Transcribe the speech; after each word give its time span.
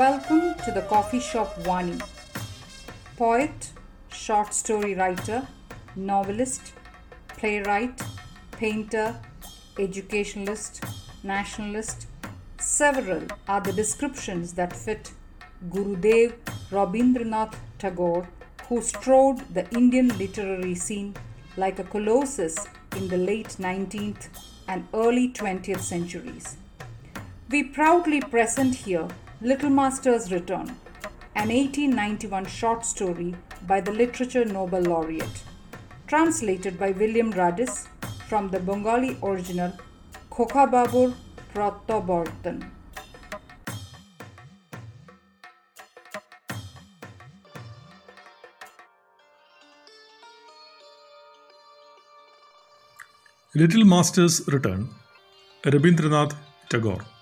Welcome 0.00 0.54
to 0.64 0.70
the 0.72 0.80
Coffee 0.88 1.20
Shop 1.20 1.54
Vani. 1.56 2.00
Poet, 3.18 3.72
short 4.10 4.54
story 4.54 4.94
writer, 4.94 5.46
novelist, 5.94 6.72
playwright, 7.36 8.00
painter, 8.52 9.20
educationalist, 9.78 10.82
nationalist, 11.22 12.06
several 12.58 13.24
are 13.46 13.60
the 13.60 13.74
descriptions 13.74 14.54
that 14.54 14.74
fit 14.74 15.12
Gurudev 15.68 16.32
Rabindranath 16.70 17.56
Tagore, 17.78 18.26
who 18.70 18.80
strode 18.80 19.40
the 19.52 19.68
Indian 19.68 20.16
literary 20.16 20.76
scene 20.76 21.14
like 21.58 21.78
a 21.78 21.84
colossus 21.84 22.56
in 22.96 23.08
the 23.08 23.18
late 23.18 23.56
19th 23.60 24.28
and 24.66 24.88
early 24.94 25.28
20th 25.30 25.80
centuries. 25.80 26.56
We 27.50 27.64
proudly 27.64 28.22
present 28.22 28.74
here 28.76 29.08
Little 29.42 29.70
Master's 29.70 30.30
Return, 30.30 30.76
an 31.34 31.48
1891 31.48 32.44
short 32.44 32.84
story 32.84 33.34
by 33.66 33.80
the 33.80 33.90
Literature 33.90 34.44
Nobel 34.44 34.82
laureate, 34.82 35.44
translated 36.06 36.78
by 36.78 36.90
William 36.90 37.32
Radice 37.32 37.86
from 38.28 38.50
the 38.50 38.60
Bengali 38.60 39.16
original 39.22 39.72
Khokhababur 40.30 41.14
Pratyabartan. 41.54 42.70
Little 53.54 53.84
Master's 53.86 54.46
Return, 54.48 54.90
Rabindranath 55.64 56.34
Tagore. 56.68 57.19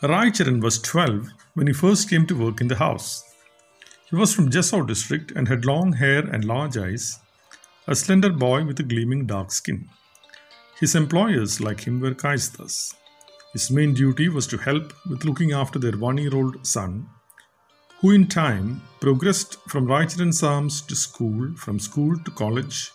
Raicharan 0.00 0.62
was 0.62 0.78
12 0.78 1.28
when 1.54 1.66
he 1.66 1.72
first 1.72 2.08
came 2.08 2.24
to 2.28 2.38
work 2.38 2.60
in 2.60 2.68
the 2.68 2.76
house. 2.76 3.24
He 4.08 4.14
was 4.14 4.32
from 4.32 4.48
Jessore 4.48 4.86
district 4.86 5.32
and 5.32 5.48
had 5.48 5.64
long 5.64 5.94
hair 5.94 6.20
and 6.20 6.44
large 6.44 6.76
eyes, 6.76 7.18
a 7.88 7.96
slender 7.96 8.30
boy 8.30 8.64
with 8.64 8.78
a 8.78 8.84
gleaming 8.84 9.26
dark 9.26 9.50
skin. 9.50 9.88
His 10.78 10.94
employers, 10.94 11.60
like 11.60 11.80
him, 11.80 11.98
were 11.98 12.14
Kayasthas. 12.14 12.94
His 13.52 13.72
main 13.72 13.92
duty 13.92 14.28
was 14.28 14.46
to 14.48 14.58
help 14.58 14.92
with 15.10 15.24
looking 15.24 15.50
after 15.50 15.80
their 15.80 15.98
one 15.98 16.16
year 16.16 16.32
old 16.32 16.64
son, 16.64 17.08
who 18.00 18.12
in 18.12 18.28
time 18.28 18.80
progressed 19.00 19.56
from 19.68 19.88
Raicharan's 19.88 20.44
arms 20.44 20.80
to 20.82 20.94
school, 20.94 21.56
from 21.56 21.80
school 21.80 22.16
to 22.24 22.30
college, 22.30 22.92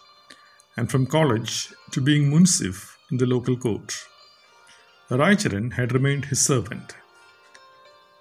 and 0.77 0.89
from 0.89 1.05
college 1.05 1.73
to 1.91 1.99
being 1.99 2.31
munsif 2.31 2.95
in 3.11 3.17
the 3.17 3.25
local 3.25 3.57
court. 3.57 3.93
Raicharan 5.17 5.73
had 5.73 5.94
remained 5.94 6.25
his 6.25 6.42
servant. 6.42 6.95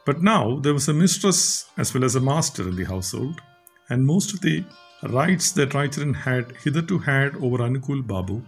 But 0.05 0.23
now 0.23 0.59
there 0.61 0.75
was 0.75 0.89
a 0.89 0.95
mistress 0.95 1.67
as 1.77 1.95
well 1.95 2.05
as 2.05 2.17
a 2.17 2.21
master 2.21 2.69
in 2.69 2.77
the 2.77 2.84
household, 2.84 3.41
and 3.89 4.05
most 4.05 4.34
of 4.34 4.41
the 4.41 4.65
rights 5.03 5.53
that 5.53 5.71
Raicharan 5.71 6.15
had 6.15 6.57
hitherto 6.62 6.99
had 6.99 7.37
over 7.37 7.59
Anukul 7.59 8.07
Babu 8.07 8.43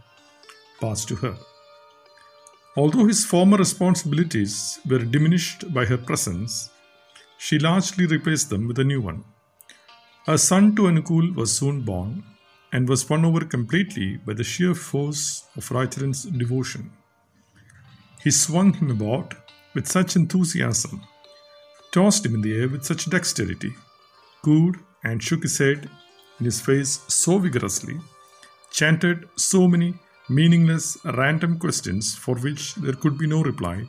passed 0.81 1.09
to 1.09 1.17
her. 1.17 1.37
Although 2.77 3.07
his 3.07 3.25
former 3.25 3.57
responsibilities 3.57 4.81
were 4.89 4.99
diminished 4.99 5.73
by 5.73 5.85
her 5.85 5.97
presence, 5.97 6.71
she 7.39 7.59
largely 7.59 8.07
replaced 8.07 8.51
them 8.51 8.67
with 8.67 8.79
a 8.79 8.85
new 8.85 9.01
one. 9.01 9.25
A 10.27 10.39
son 10.39 10.75
to 10.77 10.83
Anukul 10.83 11.35
was 11.37 11.57
soon 11.57 11.83
born 11.83 12.25
and 12.73 12.89
was 12.89 13.09
won 13.09 13.25
over 13.25 13.45
completely 13.45 14.17
by 14.17 14.33
the 14.33 14.43
sheer 14.43 14.75
force 14.75 15.45
of 15.57 15.69
Raicharan's 15.71 16.25
devotion. 16.25 16.91
He 18.25 18.31
swung 18.31 18.73
him 18.73 18.91
about 18.91 19.35
with 19.75 19.87
such 19.87 20.17
enthusiasm, 20.17 21.03
tossed 21.93 22.25
him 22.25 22.35
in 22.35 22.41
the 22.41 22.59
air 22.59 22.69
with 22.71 22.85
such 22.85 23.11
dexterity, 23.11 23.75
cooed 24.43 24.77
and 25.05 25.23
shook 25.23 25.43
his 25.43 25.59
head 25.59 25.91
in 26.39 26.47
his 26.47 26.61
face 26.61 27.01
so 27.07 27.39
vigorously, 27.39 27.99
chanted 28.71 29.29
so 29.37 29.69
many 29.69 29.95
meaningless, 30.31 30.97
random 31.05 31.59
questions 31.59 32.15
for 32.15 32.35
which 32.37 32.75
there 32.77 32.95
could 32.95 33.19
be 33.19 33.27
no 33.27 33.43
reply, 33.43 33.85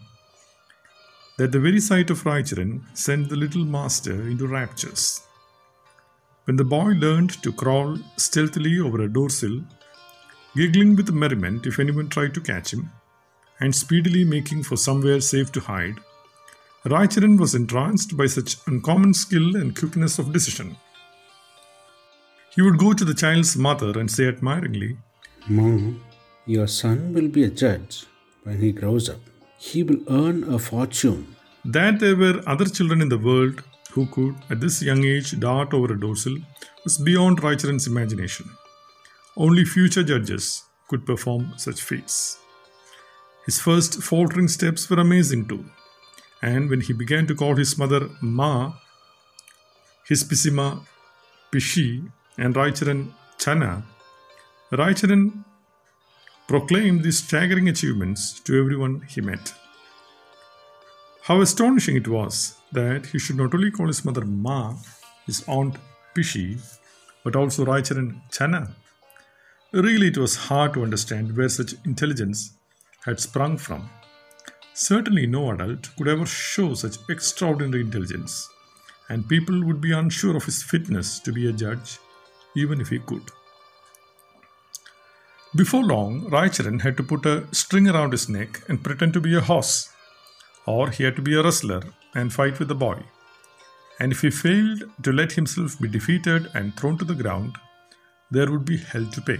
that 1.37 1.53
the 1.53 1.59
very 1.59 1.79
sight 1.79 2.09
of 2.09 2.23
Raicharan 2.23 2.83
sent 2.93 3.29
the 3.29 3.37
little 3.37 3.63
master 3.63 4.27
into 4.27 4.47
raptures. 4.47 5.21
When 6.43 6.57
the 6.57 6.65
boy 6.65 6.91
learned 7.05 7.41
to 7.43 7.53
crawl 7.53 7.97
stealthily 8.17 8.79
over 8.81 9.01
a 9.03 9.11
door 9.11 9.29
sill, 9.29 9.61
giggling 10.57 10.97
with 10.97 11.11
merriment 11.11 11.65
if 11.65 11.79
anyone 11.79 12.09
tried 12.09 12.33
to 12.33 12.41
catch 12.41 12.73
him, 12.73 12.91
and 13.59 13.73
speedily 13.73 14.23
making 14.23 14.63
for 14.63 14.77
somewhere 14.77 15.21
safe 15.21 15.51
to 15.53 15.59
hide, 15.59 15.95
Raicharan 16.85 17.39
was 17.39 17.55
entranced 17.55 18.15
by 18.15 18.27
such 18.27 18.57
uncommon 18.67 19.13
skill 19.13 19.55
and 19.55 19.75
quickness 19.75 20.19
of 20.19 20.31
decision. 20.31 20.77
He 22.53 22.61
would 22.61 22.77
go 22.77 22.93
to 22.93 23.03
the 23.03 23.13
child's 23.13 23.57
mother 23.57 23.99
and 23.99 24.09
say 24.09 24.27
admiringly, 24.27 24.97
Mom, 25.47 26.03
your 26.45 26.67
son 26.67 27.13
will 27.13 27.27
be 27.27 27.43
a 27.43 27.49
judge 27.49 28.05
when 28.43 28.61
he 28.61 28.71
grows 28.71 29.09
up. 29.09 29.19
He 29.57 29.83
will 29.83 30.01
earn 30.09 30.43
a 30.43 30.59
fortune. 30.59 31.35
That 31.65 31.99
there 31.99 32.15
were 32.15 32.41
other 32.45 32.65
children 32.65 33.01
in 33.01 33.09
the 33.09 33.17
world 33.17 33.63
who 33.91 34.05
could, 34.07 34.35
at 34.49 34.59
this 34.59 34.81
young 34.81 35.03
age, 35.03 35.39
dart 35.39 35.73
over 35.73 35.93
a 35.93 35.99
dorsal 35.99 36.37
was 36.83 36.97
beyond 36.97 37.39
Raicharan's 37.39 37.87
imagination. 37.87 38.49
Only 39.35 39.65
future 39.65 40.03
judges 40.03 40.63
could 40.87 41.05
perform 41.05 41.53
such 41.57 41.81
feats. 41.81 42.37
His 43.45 43.59
first 43.59 44.01
faltering 44.01 44.47
steps 44.47 44.89
were 44.89 44.99
amazing 44.99 45.47
too, 45.47 45.65
and 46.41 46.69
when 46.69 46.81
he 46.81 46.93
began 46.93 47.27
to 47.27 47.35
call 47.35 47.55
his 47.55 47.77
mother 47.77 48.09
Ma, 48.21 48.73
his 50.07 50.23
Pisima 50.23 50.81
Pishi, 51.51 52.09
and 52.37 52.55
Raicharan 52.55 53.11
Channa, 53.37 53.83
Raicharan 54.71 55.43
proclaimed 56.47 57.03
these 57.03 57.19
staggering 57.19 57.69
achievements 57.69 58.39
to 58.41 58.59
everyone 58.59 59.01
he 59.07 59.21
met. 59.21 59.53
How 61.23 61.41
astonishing 61.41 61.95
it 61.95 62.07
was 62.07 62.55
that 62.71 63.07
he 63.07 63.19
should 63.19 63.37
not 63.37 63.53
only 63.53 63.71
call 63.71 63.87
his 63.87 64.03
mother 64.03 64.25
Ma, 64.25 64.75
his 65.25 65.43
aunt 65.47 65.75
Pishi, 66.15 66.59
but 67.23 67.35
also 67.35 67.65
Raicharan 67.65 68.21
Channa. 68.31 68.75
Really, 69.71 70.07
it 70.07 70.17
was 70.17 70.35
hard 70.35 70.73
to 70.73 70.83
understand 70.83 71.35
where 71.35 71.49
such 71.49 71.73
intelligence 71.83 72.53
had 73.05 73.19
sprung 73.19 73.57
from. 73.57 73.89
Certainly, 74.73 75.27
no 75.27 75.51
adult 75.51 75.95
could 75.95 76.07
ever 76.07 76.25
show 76.25 76.73
such 76.73 76.97
extraordinary 77.09 77.81
intelligence, 77.81 78.49
and 79.09 79.29
people 79.29 79.63
would 79.63 79.79
be 79.79 79.93
unsure 79.93 80.35
of 80.35 80.45
his 80.45 80.63
fitness 80.63 81.19
to 81.19 81.31
be 81.31 81.47
a 81.47 81.53
judge, 81.53 81.99
even 82.55 82.81
if 82.81 82.89
he 82.89 82.99
could. 82.99 83.31
Before 85.55 85.83
long, 85.83 86.29
Raicharan 86.29 86.81
had 86.81 86.97
to 86.97 87.03
put 87.03 87.25
a 87.25 87.47
string 87.53 87.87
around 87.87 88.11
his 88.11 88.27
neck 88.27 88.61
and 88.67 88.83
pretend 88.83 89.13
to 89.13 89.21
be 89.21 89.35
a 89.35 89.41
horse, 89.41 89.89
or 90.65 90.89
he 90.89 91.05
had 91.05 91.15
to 91.15 91.21
be 91.21 91.35
a 91.35 91.43
wrestler 91.43 91.83
and 92.13 92.33
fight 92.33 92.59
with 92.59 92.67
the 92.67 92.75
boy. 92.75 93.03
And 93.99 94.11
if 94.11 94.21
he 94.21 94.31
failed 94.31 94.83
to 95.03 95.13
let 95.13 95.31
himself 95.31 95.79
be 95.79 95.87
defeated 95.87 96.51
and 96.53 96.75
thrown 96.75 96.97
to 96.97 97.05
the 97.05 97.15
ground, 97.15 97.55
there 98.29 98.51
would 98.51 98.65
be 98.65 98.77
hell 98.77 99.05
to 99.05 99.21
pay. 99.21 99.39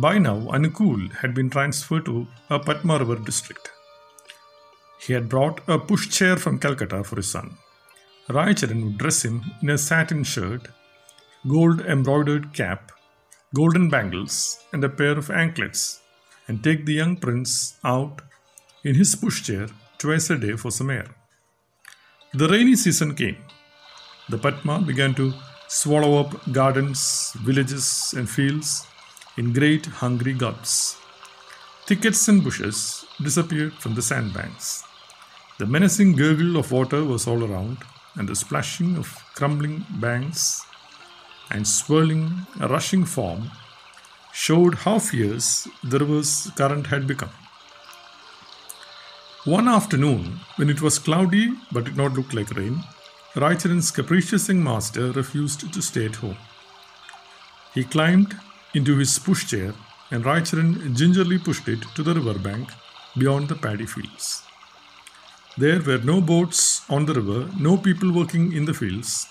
By 0.00 0.16
now, 0.16 0.38
Anukul 0.56 1.12
had 1.16 1.34
been 1.34 1.50
transferred 1.50 2.06
to 2.06 2.26
a 2.48 2.58
Padma 2.58 2.98
river 3.00 3.16
district. 3.16 3.70
He 4.98 5.12
had 5.12 5.28
brought 5.28 5.58
a 5.68 5.78
pushchair 5.78 6.38
from 6.38 6.58
Calcutta 6.58 7.04
for 7.04 7.16
his 7.16 7.30
son. 7.30 7.58
Raicharan 8.30 8.82
would 8.84 8.96
dress 8.96 9.26
him 9.26 9.42
in 9.60 9.68
a 9.68 9.76
satin 9.76 10.24
shirt, 10.24 10.68
gold 11.46 11.82
embroidered 11.82 12.54
cap, 12.54 12.92
golden 13.54 13.90
bangles, 13.90 14.64
and 14.72 14.82
a 14.82 14.88
pair 14.88 15.18
of 15.18 15.30
anklets, 15.30 16.00
and 16.48 16.64
take 16.64 16.86
the 16.86 16.94
young 16.94 17.16
prince 17.16 17.76
out 17.84 18.22
in 18.84 18.94
his 18.94 19.14
pushchair 19.14 19.70
twice 19.98 20.30
a 20.30 20.38
day 20.38 20.56
for 20.56 20.70
some 20.70 20.88
air. 20.88 21.08
The 22.32 22.48
rainy 22.48 22.76
season 22.76 23.14
came. 23.14 23.36
The 24.30 24.38
Padma 24.38 24.80
began 24.80 25.12
to 25.16 25.34
swallow 25.68 26.20
up 26.20 26.52
gardens, 26.52 27.34
villages, 27.44 28.14
and 28.16 28.30
fields 28.30 28.86
in 29.36 29.52
great 29.52 29.86
hungry 29.86 30.32
gulps. 30.32 30.96
Thickets 31.86 32.28
and 32.28 32.42
bushes 32.42 33.04
disappeared 33.22 33.72
from 33.74 33.94
the 33.94 34.02
sandbanks. 34.02 34.84
The 35.58 35.66
menacing 35.66 36.16
gurgle 36.16 36.56
of 36.56 36.72
water 36.72 37.04
was 37.04 37.26
all 37.26 37.44
around, 37.44 37.78
and 38.14 38.28
the 38.28 38.36
splashing 38.36 38.96
of 38.96 39.14
crumbling 39.34 39.84
banks 40.00 40.64
and 41.50 41.66
swirling, 41.66 42.46
rushing 42.58 43.04
foam 43.04 43.50
showed 44.32 44.74
how 44.74 44.98
fierce 44.98 45.68
the 45.82 45.98
river's 45.98 46.50
current 46.56 46.86
had 46.86 47.06
become. 47.06 47.30
One 49.44 49.68
afternoon, 49.68 50.40
when 50.56 50.70
it 50.70 50.82
was 50.82 50.98
cloudy 50.98 51.52
but 51.72 51.84
did 51.84 51.96
not 51.96 52.12
look 52.12 52.32
like 52.32 52.50
rain, 52.56 52.84
Raicharan's 53.34 53.90
capricious 53.90 54.48
young 54.48 54.62
master 54.62 55.12
refused 55.12 55.72
to 55.72 55.82
stay 55.82 56.06
at 56.06 56.16
home. 56.16 56.36
He 57.74 57.84
climbed 57.84 58.36
into 58.74 58.96
his 58.98 59.18
pushchair 59.18 59.74
and 60.10 60.24
Raicharan 60.24 60.94
gingerly 60.96 61.38
pushed 61.38 61.68
it 61.68 61.82
to 61.94 62.02
the 62.02 62.14
river 62.14 62.38
bank 62.38 62.70
beyond 63.16 63.48
the 63.48 63.54
paddy 63.54 63.86
fields. 63.86 64.42
There 65.58 65.82
were 65.82 65.98
no 65.98 66.20
boats 66.20 66.88
on 66.88 67.06
the 67.06 67.14
river, 67.14 67.50
no 67.58 67.76
people 67.76 68.12
working 68.12 68.52
in 68.52 68.64
the 68.64 68.74
fields. 68.74 69.26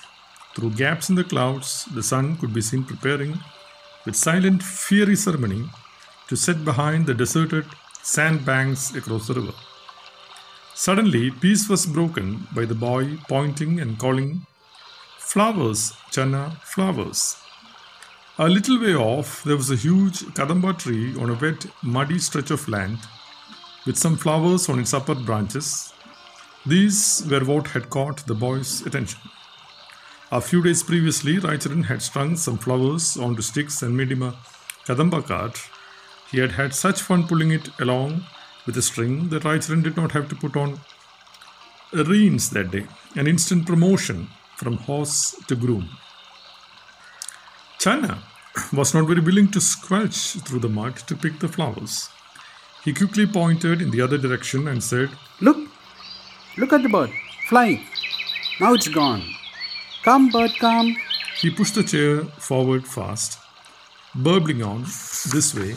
Through 0.56 0.72
gaps 0.72 1.10
in 1.10 1.16
the 1.16 1.24
clouds, 1.24 1.86
the 1.94 2.04
sun 2.04 2.38
could 2.38 2.54
be 2.54 2.62
seen 2.62 2.84
preparing, 2.84 3.40
with 4.06 4.16
silent, 4.16 4.62
fiery 4.62 5.16
ceremony, 5.16 5.70
to 6.28 6.36
set 6.36 6.64
behind 6.66 7.06
the 7.06 7.14
deserted 7.14 7.66
sandbanks 8.02 8.94
across 8.96 9.28
the 9.28 9.34
river. 9.34 9.54
Suddenly, 10.76 11.32
peace 11.32 11.68
was 11.68 11.86
broken 11.86 12.48
by 12.54 12.66
the 12.66 12.76
boy 12.76 13.18
pointing 13.28 13.80
and 13.80 13.98
calling, 13.98 14.46
Flowers, 15.18 15.94
Channa, 16.12 16.58
flowers. 16.64 17.38
A 18.42 18.48
little 18.48 18.80
way 18.80 18.96
off, 18.96 19.44
there 19.44 19.58
was 19.58 19.70
a 19.70 19.76
huge 19.76 20.20
kadamba 20.34 20.72
tree 20.80 21.14
on 21.20 21.30
a 21.30 21.34
wet, 21.34 21.66
muddy 21.84 22.20
stretch 22.20 22.52
of 22.52 22.70
land 22.70 23.00
with 23.86 23.98
some 23.98 24.16
flowers 24.16 24.70
on 24.70 24.80
its 24.80 24.94
upper 24.94 25.14
branches. 25.14 25.92
These 26.66 27.28
were 27.30 27.44
what 27.44 27.68
had 27.68 27.90
caught 27.90 28.26
the 28.28 28.36
boy's 28.36 28.86
attention. 28.86 29.20
A 30.32 30.40
few 30.40 30.64
days 30.64 30.84
previously, 30.84 31.36
Raicharan 31.36 31.84
had 31.84 32.02
strung 32.02 32.38
some 32.38 32.58
flowers 32.58 33.18
onto 33.18 33.42
sticks 33.42 33.82
and 33.82 33.98
made 33.98 34.14
him 34.14 34.24
a 34.24 34.38
kadamba 34.86 35.22
cart. 35.22 35.60
He 36.32 36.40
had 36.40 36.54
had 36.54 36.74
such 36.74 37.02
fun 37.02 37.28
pulling 37.28 37.52
it 37.52 37.70
along 37.82 38.24
with 38.66 38.78
a 38.78 38.82
string 38.82 39.28
that 39.32 39.44
Raicharan 39.44 39.84
did 39.84 39.98
not 39.98 40.14
have 40.14 40.30
to 40.30 40.36
put 40.38 40.56
on 40.56 40.80
reins 41.92 42.52
that 42.52 42.72
day, 42.72 42.88
an 43.18 43.28
instant 43.28 43.68
promotion 43.68 44.30
from 44.56 44.78
horse 44.78 45.36
to 45.50 45.58
groom. 45.58 45.90
Channa 47.80 48.29
was 48.74 48.94
not 48.94 49.08
very 49.08 49.22
willing 49.22 49.50
to 49.52 49.62
squelch 49.62 50.34
through 50.46 50.60
the 50.60 50.70
mud 50.70 50.96
to 51.08 51.16
pick 51.16 51.40
the 51.40 51.48
flowers. 51.48 52.10
He 52.84 52.94
quickly 52.94 53.26
pointed 53.26 53.82
in 53.82 53.92
the 53.92 54.02
other 54.02 54.18
direction 54.18 54.68
and 54.68 54.84
said, 54.84 55.10
Look! 55.42 55.58
Look 56.58 56.74
at 56.74 56.84
the 56.84 56.90
bird, 56.90 57.12
flying. 57.48 57.84
Now 58.60 58.74
it's 58.74 58.88
gone. 58.88 59.24
Come, 60.04 60.30
bird, 60.30 60.52
come. 60.60 60.96
He 61.42 61.50
pushed 61.50 61.76
the 61.76 61.84
chair 61.84 62.24
forward 62.24 62.88
fast, 62.88 63.40
burbling 64.16 64.64
on 64.64 64.84
this 64.84 65.54
way. 65.56 65.76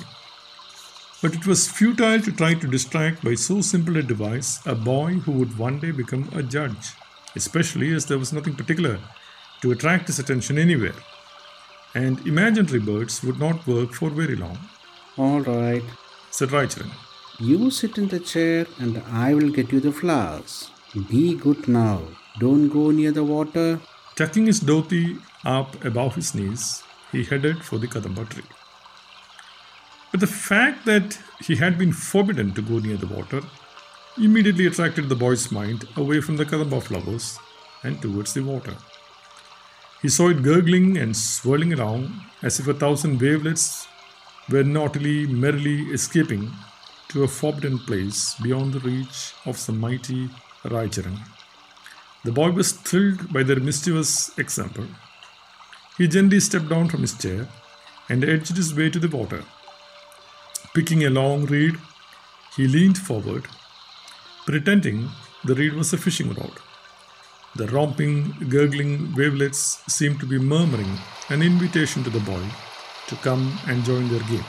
But 1.21 1.35
it 1.35 1.47
was 1.47 1.69
futile 1.71 2.21
to 2.21 2.33
try 2.33 2.55
to 2.55 2.67
distract 2.67 3.23
by 3.25 3.35
so 3.35 3.61
simple 3.61 3.97
a 3.97 4.03
device 4.03 4.65
a 4.67 4.75
boy 4.75 5.15
who 5.15 5.33
would 5.33 5.57
one 5.57 5.79
day 5.79 5.93
become 5.93 6.29
a 6.35 6.43
judge, 6.43 6.95
especially 7.37 7.95
as 7.95 8.07
there 8.07 8.19
was 8.19 8.33
nothing 8.33 8.55
particular 8.57 8.99
to 9.61 9.71
attract 9.71 10.09
his 10.09 10.19
attention 10.19 10.59
anywhere. 10.59 10.95
And 11.95 12.27
imaginary 12.27 12.79
birds 12.81 13.23
would 13.23 13.39
not 13.39 13.67
work 13.67 13.93
for 13.93 14.11
very 14.11 14.37
long, 14.37 14.59
All 15.19 15.41
right. 15.41 15.83
said 16.31 16.49
Raicharan. 16.51 16.91
You 17.39 17.71
sit 17.71 17.99
in 17.99 18.09
the 18.09 18.21
chair 18.21 18.67
and 18.79 19.03
I 19.11 19.35
will 19.35 19.51
get 19.51 19.73
you 19.73 19.81
the 19.81 19.93
flowers. 19.93 20.71
Be 21.11 21.35
good 21.35 21.69
now. 21.69 22.01
Don't 22.39 22.69
go 22.69 22.91
near 22.91 23.13
the 23.13 23.25
water. 23.25 23.81
Tucking 24.17 24.47
his 24.47 24.61
dhoti 24.61 25.21
up 25.45 25.83
above 25.85 26.15
his 26.15 26.35
knees, 26.35 26.83
he 27.11 27.25
headed 27.25 27.63
for 27.65 27.79
the 27.79 27.87
Kadamba 27.89 28.29
tree. 28.29 28.45
But 30.11 30.21
the 30.21 30.27
fact 30.27 30.85
that 30.87 31.19
he 31.41 31.57
had 31.57 31.79
been 31.79 31.93
forbidden 31.93 32.53
to 32.55 32.63
go 32.63 32.79
near 32.79 32.97
the 32.97 33.07
water 33.07 33.43
immediately 34.19 34.67
attracted 34.67 35.09
the 35.09 35.17
boy's 35.17 35.51
mind 35.51 35.87
away 35.97 36.21
from 36.21 36.37
the 36.37 36.45
Kadamba 36.45 36.83
flowers 36.83 37.39
and 37.83 38.01
towards 38.01 38.35
the 38.35 38.43
water. 38.43 38.75
He 40.03 40.09
saw 40.09 40.31
it 40.31 40.43
gurgling 40.43 40.99
and 40.99 41.17
swirling 41.17 41.73
around 41.73 42.11
as 42.43 42.59
if 42.59 42.67
a 42.67 42.75
thousand 42.75 43.21
wavelets 43.21 43.87
were 44.51 44.65
naughtily, 44.65 45.29
merrily 45.29 45.83
escaping 45.93 46.51
to 47.11 47.23
a 47.23 47.29
forbidden 47.29 47.79
place 47.79 48.35
beyond 48.43 48.73
the 48.73 48.81
reach 48.81 49.33
of 49.47 49.57
some 49.57 49.79
mighty 49.79 50.29
Raicharan. 50.65 51.19
The 52.25 52.33
boy 52.33 52.51
was 52.51 52.73
thrilled 52.73 53.33
by 53.33 53.45
their 53.45 53.61
mischievous 53.61 54.37
example. 54.39 54.87
He 55.99 56.09
gently 56.09 56.41
stepped 56.41 56.69
down 56.69 56.89
from 56.89 57.03
his 57.03 57.17
chair 57.17 57.49
and 58.09 58.25
edged 58.25 58.57
his 58.57 58.75
way 58.75 58.91
to 58.91 58.99
the 58.99 59.15
water. 59.17 59.45
Picking 60.75 61.05
a 61.05 61.11
long 61.11 61.47
reed, 61.47 61.77
he 62.57 62.67
leaned 62.67 62.99
forward, 62.99 63.47
pretending 64.47 65.11
the 65.45 65.55
reed 65.55 65.75
was 65.75 65.93
a 65.93 65.99
fishing 65.99 66.33
rod. 66.35 66.59
The 67.55 67.67
romping, 67.67 68.35
gurgling 68.49 69.15
wavelets 69.15 69.83
seemed 69.87 70.21
to 70.21 70.27
be 70.27 70.39
murmuring 70.39 70.99
an 71.29 71.43
invitation 71.43 72.03
to 72.05 72.11
the 72.11 72.21
boy 72.21 72.43
to 73.09 73.17
come 73.17 73.59
and 73.67 73.85
join 73.85 74.09
their 74.09 74.27
game. 74.29 74.45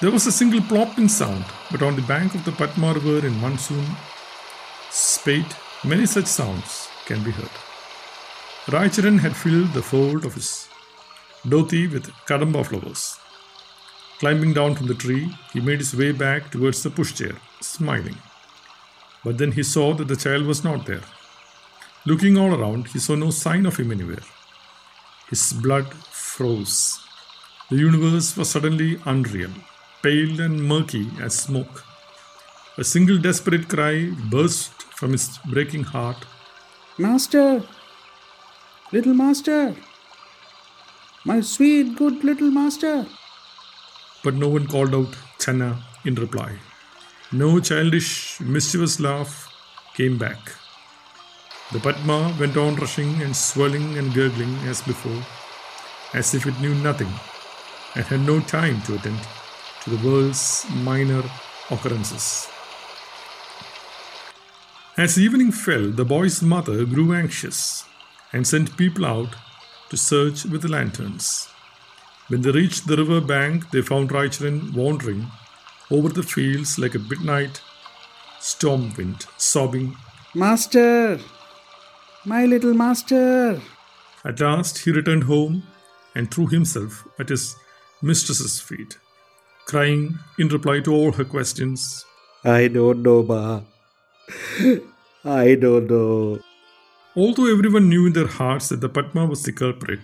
There 0.00 0.10
was 0.10 0.26
a 0.26 0.32
single 0.32 0.60
plopping 0.62 1.08
sound, 1.08 1.44
but 1.70 1.82
on 1.82 1.94
the 1.94 2.02
bank 2.02 2.34
of 2.34 2.44
the 2.44 2.50
Padma 2.50 2.94
River 2.94 3.24
in 3.26 3.40
monsoon 3.40 3.86
spate, 4.90 5.54
many 5.84 6.04
such 6.04 6.26
sounds 6.26 6.88
can 7.06 7.22
be 7.22 7.30
heard. 7.30 7.56
Raicharan 8.66 9.20
had 9.20 9.36
filled 9.36 9.72
the 9.72 9.82
fold 9.82 10.24
of 10.24 10.34
his 10.34 10.68
dhoti 11.44 11.90
with 11.92 12.10
kadamba 12.26 12.66
flowers. 12.66 13.18
Climbing 14.18 14.52
down 14.52 14.74
from 14.74 14.88
the 14.88 14.94
tree, 14.94 15.32
he 15.52 15.60
made 15.60 15.78
his 15.78 15.94
way 15.94 16.10
back 16.10 16.50
towards 16.50 16.82
the 16.82 16.90
pushchair, 16.90 17.36
smiling. 17.60 18.16
But 19.22 19.38
then 19.38 19.52
he 19.52 19.62
saw 19.62 19.94
that 19.94 20.08
the 20.08 20.16
child 20.16 20.44
was 20.46 20.64
not 20.64 20.86
there. 20.86 21.02
Looking 22.06 22.38
all 22.38 22.54
around, 22.54 22.86
he 22.86 23.00
saw 23.00 23.16
no 23.16 23.30
sign 23.30 23.66
of 23.66 23.76
him 23.76 23.90
anywhere. 23.90 24.22
His 25.28 25.52
blood 25.52 25.92
froze. 25.92 27.00
The 27.68 27.78
universe 27.78 28.36
was 28.36 28.48
suddenly 28.48 29.00
unreal, 29.04 29.50
pale 30.02 30.40
and 30.40 30.62
murky 30.62 31.08
as 31.20 31.34
smoke. 31.36 31.82
A 32.78 32.84
single 32.84 33.18
desperate 33.18 33.68
cry 33.68 34.12
burst 34.30 34.84
from 34.84 35.12
his 35.12 35.38
breaking 35.46 35.82
heart. 35.82 36.24
Master! 36.96 37.64
Little 38.92 39.14
master! 39.14 39.74
My 41.24 41.40
sweet, 41.40 41.96
good 41.96 42.22
little 42.22 42.52
master! 42.52 43.04
But 44.22 44.34
no 44.34 44.48
one 44.48 44.68
called 44.68 44.94
out 44.94 45.16
Channa 45.40 45.82
in 46.04 46.14
reply. 46.14 46.52
No 47.32 47.58
childish, 47.58 48.40
mischievous 48.40 49.00
laugh 49.00 49.52
came 49.96 50.18
back. 50.18 50.38
The 51.72 51.80
Padma 51.80 52.34
went 52.38 52.56
on 52.56 52.76
rushing 52.76 53.20
and 53.22 53.34
swirling 53.34 53.98
and 53.98 54.14
gurgling 54.14 54.56
as 54.68 54.82
before, 54.82 55.22
as 56.14 56.32
if 56.32 56.46
it 56.46 56.60
knew 56.60 56.74
nothing 56.76 57.12
and 57.96 58.04
had 58.04 58.20
no 58.20 58.38
time 58.40 58.82
to 58.82 58.94
attend 58.94 59.18
to 59.82 59.90
the 59.90 60.08
world's 60.08 60.64
minor 60.70 61.24
occurrences. 61.70 62.48
As 64.96 65.18
evening 65.18 65.50
fell, 65.50 65.90
the 65.90 66.04
boy's 66.04 66.40
mother 66.40 66.84
grew 66.84 67.12
anxious 67.12 67.84
and 68.32 68.46
sent 68.46 68.76
people 68.76 69.04
out 69.04 69.34
to 69.90 69.96
search 69.96 70.44
with 70.44 70.64
lanterns. 70.64 71.48
When 72.28 72.42
they 72.42 72.52
reached 72.52 72.86
the 72.86 72.96
river 72.96 73.20
bank, 73.20 73.70
they 73.70 73.82
found 73.82 74.10
Raicharan 74.10 74.72
wandering 74.72 75.26
over 75.90 76.08
the 76.08 76.22
fields 76.22 76.78
like 76.78 76.94
a 76.94 76.98
midnight 77.00 77.60
storm 78.40 78.94
wind, 78.96 79.26
sobbing. 79.36 79.96
Master! 80.34 81.18
My 82.26 82.44
little 82.44 82.74
master! 82.74 83.60
At 84.24 84.40
last, 84.40 84.78
he 84.78 84.90
returned 84.90 85.24
home 85.24 85.62
and 86.16 86.28
threw 86.28 86.48
himself 86.48 87.06
at 87.20 87.28
his 87.28 87.54
mistress's 88.02 88.60
feet, 88.60 88.98
crying 89.66 90.18
in 90.36 90.48
reply 90.48 90.80
to 90.80 90.92
all 90.92 91.12
her 91.12 91.24
questions, 91.24 92.04
I 92.44 92.66
don't 92.66 93.04
know, 93.04 93.22
Ma. 93.22 93.60
I 95.24 95.54
don't 95.54 95.88
know. 95.88 96.40
Although 97.14 97.46
everyone 97.46 97.88
knew 97.88 98.06
in 98.06 98.12
their 98.12 98.26
hearts 98.26 98.70
that 98.70 98.80
the 98.80 98.88
Padma 98.88 99.26
was 99.26 99.44
the 99.44 99.52
culprit, 99.52 100.00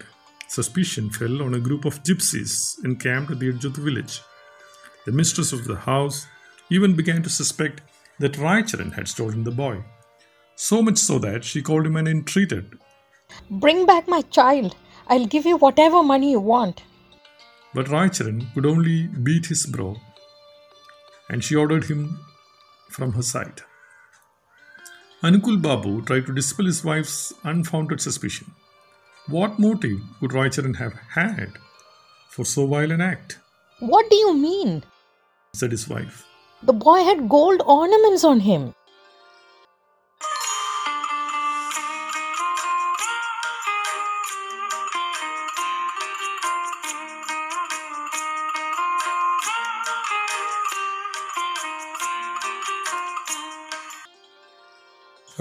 suspicion 0.47 1.11
fell 1.11 1.43
on 1.43 1.55
a 1.55 1.61
group 1.61 1.85
of 1.85 2.05
gypsies 2.05 2.77
encamped 2.85 3.33
at 3.33 3.41
the 3.41 3.49
edge 3.49 3.65
of 3.65 3.75
the 3.75 3.81
village. 3.81 4.21
The 5.07 5.13
mistress 5.13 5.53
of 5.53 5.65
the 5.65 5.75
house 5.75 6.29
even 6.71 6.95
began 6.95 7.25
to 7.25 7.29
suspect 7.29 7.81
that 8.21 8.35
Raicharan 8.39 8.93
had 8.93 9.09
stolen 9.09 9.43
the 9.43 9.51
boy. 9.51 9.83
So 10.63 10.81
much 10.81 10.99
so 10.99 11.19
that 11.19 11.43
she 11.43 11.61
called 11.61 11.87
him 11.87 11.97
and 11.97 12.07
entreated. 12.07 12.79
Bring 13.51 13.85
back 13.85 14.07
my 14.07 14.21
child. 14.37 14.77
I'll 15.09 15.27
give 15.27 15.45
you 15.45 15.57
whatever 15.57 16.05
money 16.05 16.31
you 16.31 16.39
want. 16.39 16.83
But 17.75 17.87
Raicharan 17.87 18.55
could 18.55 18.65
only 18.65 19.09
beat 19.09 19.47
his 19.47 19.67
brow, 19.67 19.97
and 21.29 21.43
she 21.43 21.57
ordered 21.57 21.87
him 21.87 22.21
from 22.91 23.15
her 23.15 23.23
sight. 23.23 23.63
Anukul 25.25 25.61
Babu 25.61 26.03
tried 26.03 26.27
to 26.27 26.35
dispel 26.35 26.67
his 26.67 26.85
wife's 26.85 27.33
unfounded 27.43 28.01
suspicion. 28.01 28.53
What 29.27 29.59
motive 29.59 29.99
could 30.21 30.31
Raicharan 30.31 30.77
have 30.77 30.95
had 31.17 31.55
for 32.29 32.45
so 32.45 32.69
vile 32.69 32.93
an 32.93 33.01
act? 33.01 33.41
What 33.81 34.09
do 34.11 34.15
you 34.15 34.37
mean? 34.37 34.85
said 35.55 35.73
his 35.73 35.89
wife. 35.89 36.25
The 36.63 36.73
boy 36.73 37.03
had 37.03 37.29
gold 37.29 37.63
ornaments 37.67 38.23
on 38.23 38.39
him. 38.41 38.77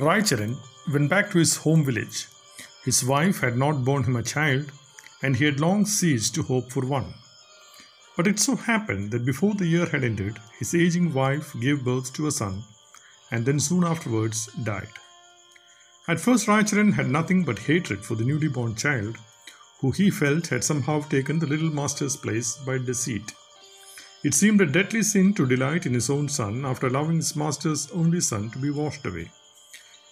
Raicharan 0.01 0.57
went 0.91 1.11
back 1.11 1.29
to 1.29 1.37
his 1.37 1.57
home 1.57 1.85
village. 1.85 2.25
His 2.83 3.03
wife 3.05 3.41
had 3.41 3.55
not 3.55 3.85
borne 3.85 4.03
him 4.03 4.15
a 4.15 4.23
child, 4.23 4.71
and 5.21 5.35
he 5.35 5.45
had 5.45 5.59
long 5.59 5.85
ceased 5.85 6.33
to 6.33 6.41
hope 6.41 6.71
for 6.71 6.83
one. 6.83 7.13
But 8.17 8.25
it 8.25 8.39
so 8.39 8.55
happened 8.55 9.11
that 9.11 9.25
before 9.25 9.53
the 9.53 9.67
year 9.67 9.85
had 9.85 10.03
ended, 10.03 10.39
his 10.57 10.73
aging 10.73 11.13
wife 11.13 11.53
gave 11.61 11.85
birth 11.85 12.11
to 12.13 12.25
a 12.25 12.31
son, 12.31 12.63
and 13.29 13.45
then 13.45 13.59
soon 13.59 13.83
afterwards 13.83 14.47
died. 14.63 14.89
At 16.07 16.19
first, 16.19 16.47
Raicharan 16.47 16.93
had 16.93 17.07
nothing 17.07 17.43
but 17.43 17.59
hatred 17.59 18.03
for 18.03 18.15
the 18.15 18.25
newly 18.25 18.47
born 18.47 18.73
child, 18.73 19.19
who 19.81 19.91
he 19.91 20.09
felt 20.09 20.47
had 20.47 20.63
somehow 20.63 21.01
taken 21.01 21.37
the 21.37 21.45
little 21.45 21.69
master's 21.69 22.15
place 22.15 22.57
by 22.57 22.79
deceit. 22.79 23.33
It 24.23 24.33
seemed 24.33 24.61
a 24.61 24.65
deadly 24.65 25.03
sin 25.03 25.35
to 25.35 25.45
delight 25.45 25.85
in 25.85 25.93
his 25.93 26.09
own 26.09 26.27
son 26.27 26.65
after 26.65 26.87
allowing 26.87 27.17
his 27.17 27.35
master's 27.35 27.87
only 27.91 28.19
son 28.19 28.49
to 28.49 28.57
be 28.57 28.71
washed 28.71 29.05
away. 29.05 29.29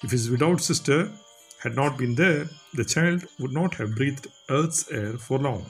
If 0.01 0.11
his 0.11 0.29
widowed 0.29 0.61
sister 0.61 1.11
had 1.59 1.75
not 1.75 1.97
been 1.97 2.15
there, 2.15 2.49
the 2.73 2.85
child 2.85 3.25
would 3.37 3.51
not 3.51 3.75
have 3.75 3.95
breathed 3.95 4.27
earth's 4.49 4.89
air 4.91 5.17
for 5.17 5.37
long. 5.37 5.65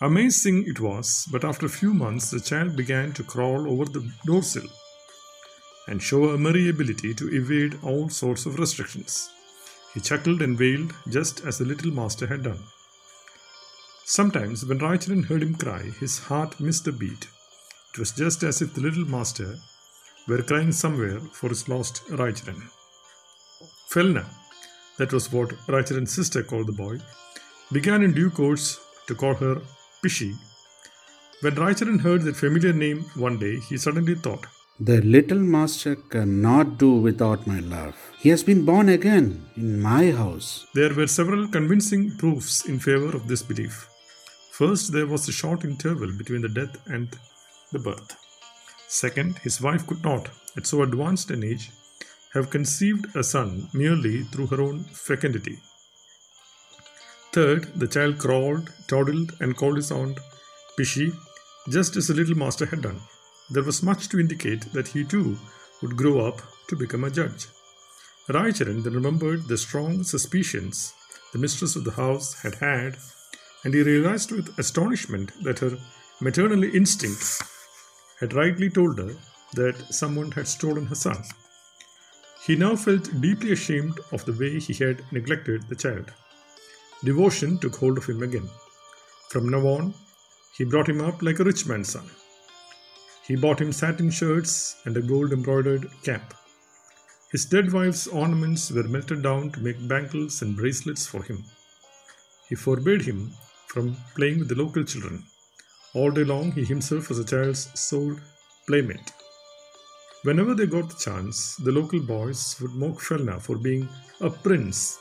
Amazing 0.00 0.66
it 0.66 0.80
was, 0.80 1.26
but 1.32 1.44
after 1.44 1.64
a 1.64 1.70
few 1.70 1.94
months 1.94 2.30
the 2.30 2.40
child 2.40 2.76
began 2.76 3.12
to 3.14 3.24
crawl 3.24 3.70
over 3.70 3.86
the 3.86 4.12
door 4.26 4.42
sill 4.42 4.68
and 5.88 6.02
show 6.02 6.30
a 6.30 6.38
merry 6.38 6.68
ability 6.68 7.14
to 7.14 7.34
evade 7.34 7.78
all 7.82 8.08
sorts 8.10 8.44
of 8.44 8.58
restrictions. 8.58 9.30
He 9.94 10.00
chuckled 10.00 10.42
and 10.42 10.58
wailed 10.58 10.92
just 11.08 11.40
as 11.46 11.56
the 11.56 11.64
little 11.64 11.92
master 11.92 12.26
had 12.26 12.42
done. 12.42 12.62
Sometimes, 14.04 14.64
when 14.66 14.78
Raicharan 14.78 15.24
heard 15.24 15.42
him 15.42 15.54
cry, 15.54 15.82
his 16.00 16.18
heart 16.18 16.60
missed 16.60 16.86
a 16.86 16.92
beat. 16.92 17.28
It 17.94 17.98
was 17.98 18.12
just 18.12 18.42
as 18.42 18.60
if 18.60 18.74
the 18.74 18.82
little 18.82 19.06
master 19.06 19.56
were 20.28 20.42
crying 20.42 20.72
somewhere 20.72 21.20
for 21.32 21.48
his 21.48 21.68
lost 21.68 22.02
Raicharan. 22.10 22.70
Felna, 23.96 24.26
that 24.98 25.10
was 25.10 25.32
what 25.32 25.52
Raicharan's 25.68 26.14
sister 26.14 26.42
called 26.42 26.66
the 26.66 26.72
boy, 26.72 26.98
began 27.72 28.02
in 28.02 28.12
due 28.12 28.28
course 28.28 28.78
to 29.06 29.14
call 29.14 29.32
her 29.32 29.62
Pishi. 30.02 30.34
When 31.40 31.54
Raicharan 31.54 32.00
heard 32.02 32.20
that 32.24 32.36
familiar 32.36 32.74
name 32.74 33.06
one 33.14 33.38
day, 33.38 33.56
he 33.70 33.78
suddenly 33.78 34.14
thought, 34.14 34.44
The 34.78 35.00
little 35.00 35.38
master 35.38 35.96
cannot 35.96 36.76
do 36.76 36.90
without 36.96 37.46
my 37.46 37.60
love. 37.60 37.96
He 38.18 38.28
has 38.28 38.42
been 38.42 38.66
born 38.66 38.90
again 38.90 39.46
in 39.56 39.80
my 39.80 40.10
house. 40.10 40.66
There 40.74 40.92
were 40.92 41.06
several 41.06 41.48
convincing 41.48 42.18
proofs 42.18 42.66
in 42.66 42.78
favor 42.78 43.16
of 43.16 43.28
this 43.28 43.42
belief. 43.42 43.88
First, 44.50 44.92
there 44.92 45.06
was 45.06 45.26
a 45.26 45.32
short 45.32 45.64
interval 45.64 46.12
between 46.18 46.42
the 46.42 46.50
death 46.50 46.76
and 46.86 47.08
the 47.72 47.78
birth. 47.78 48.14
Second, 48.88 49.38
his 49.38 49.62
wife 49.62 49.86
could 49.86 50.04
not, 50.04 50.28
at 50.54 50.66
so 50.66 50.82
advanced 50.82 51.30
an 51.30 51.42
age, 51.42 51.70
have 52.36 52.50
conceived 52.50 53.06
a 53.16 53.24
son 53.24 53.68
merely 53.72 54.22
through 54.24 54.46
her 54.48 54.60
own 54.60 54.84
fecundity. 54.84 55.58
Third, 57.32 57.62
the 57.74 57.88
child 57.88 58.18
crawled, 58.18 58.72
toddled, 58.88 59.32
and 59.40 59.56
called 59.56 59.76
his 59.76 59.90
aunt 59.90 60.18
Pishi, 60.78 61.12
just 61.68 61.96
as 61.96 62.08
the 62.08 62.14
little 62.14 62.36
master 62.36 62.66
had 62.66 62.82
done. 62.82 63.00
There 63.50 63.62
was 63.62 63.82
much 63.82 64.08
to 64.10 64.20
indicate 64.20 64.72
that 64.72 64.88
he 64.88 65.04
too 65.04 65.38
would 65.80 65.96
grow 65.96 66.20
up 66.26 66.42
to 66.68 66.76
become 66.76 67.04
a 67.04 67.10
judge. 67.10 67.46
Raicharan 68.28 68.82
then 68.82 68.94
remembered 68.94 69.46
the 69.46 69.58
strong 69.58 70.02
suspicions 70.02 70.94
the 71.32 71.38
mistress 71.38 71.76
of 71.76 71.84
the 71.84 71.98
house 72.02 72.42
had 72.42 72.56
had, 72.56 72.96
and 73.64 73.74
he 73.74 73.82
realized 73.82 74.30
with 74.32 74.58
astonishment 74.58 75.32
that 75.42 75.60
her 75.60 75.78
maternal 76.20 76.64
instinct 76.64 77.42
had 78.20 78.32
rightly 78.32 78.70
told 78.70 78.98
her 78.98 79.14
that 79.54 79.94
someone 79.94 80.32
had 80.32 80.48
stolen 80.48 80.86
her 80.86 80.94
son. 80.94 81.22
He 82.46 82.54
now 82.54 82.76
felt 82.76 83.20
deeply 83.20 83.52
ashamed 83.52 83.98
of 84.12 84.24
the 84.24 84.32
way 84.32 84.60
he 84.60 84.72
had 84.72 85.02
neglected 85.10 85.68
the 85.68 85.74
child. 85.74 86.12
Devotion 87.04 87.58
took 87.58 87.74
hold 87.74 87.98
of 87.98 88.06
him 88.06 88.22
again. 88.22 88.48
From 89.30 89.48
now 89.48 89.66
on, 89.66 89.94
he 90.56 90.64
brought 90.64 90.88
him 90.88 91.00
up 91.00 91.22
like 91.22 91.40
a 91.40 91.44
rich 91.44 91.66
man's 91.66 91.90
son. 91.90 92.08
He 93.26 93.34
bought 93.34 93.60
him 93.60 93.72
satin 93.72 94.10
shirts 94.10 94.76
and 94.84 94.96
a 94.96 95.02
gold 95.02 95.32
embroidered 95.32 95.90
cap. 96.04 96.34
His 97.32 97.44
dead 97.44 97.72
wife's 97.72 98.06
ornaments 98.06 98.70
were 98.70 98.84
melted 98.84 99.22
down 99.22 99.50
to 99.50 99.60
make 99.60 99.88
bangles 99.88 100.40
and 100.42 100.56
bracelets 100.56 101.04
for 101.04 101.24
him. 101.24 101.44
He 102.48 102.54
forbade 102.54 103.02
him 103.02 103.32
from 103.66 103.96
playing 104.14 104.38
with 104.38 104.48
the 104.48 104.54
local 104.54 104.84
children. 104.84 105.24
All 105.94 106.12
day 106.12 106.22
long, 106.22 106.52
he 106.52 106.64
himself 106.64 107.08
was 107.08 107.18
a 107.18 107.24
child's 107.24 107.68
sole 107.78 108.16
playmate. 108.68 109.12
Whenever 110.26 110.54
they 110.56 110.66
got 110.66 110.88
the 110.88 110.96
chance, 110.96 111.54
the 111.54 111.70
local 111.70 112.00
boys 112.00 112.56
would 112.60 112.74
mock 112.74 112.98
Felna 113.00 113.40
for 113.40 113.56
being 113.56 113.88
a 114.20 114.28
prince, 114.28 114.98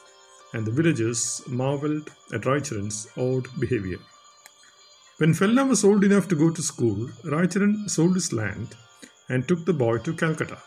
and 0.54 0.64
the 0.64 0.72
villagers 0.72 1.42
marveled 1.48 2.12
at 2.32 2.46
Raicharan's 2.46 3.08
odd 3.18 3.48
behavior. 3.60 3.98
When 5.18 5.34
Felna 5.34 5.68
was 5.68 5.84
old 5.84 6.04
enough 6.04 6.28
to 6.28 6.36
go 6.36 6.52
to 6.52 6.62
school, 6.62 7.10
Raicharan 7.24 7.90
sold 7.90 8.14
his 8.14 8.34
land 8.34 8.76
and 9.28 9.48
took 9.48 9.66
the 9.66 9.74
boy 9.74 9.98
to 9.98 10.14
Calcutta. 10.14 10.60